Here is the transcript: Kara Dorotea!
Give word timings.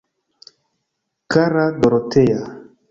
Kara 1.35 1.65
Dorotea! 1.79 2.39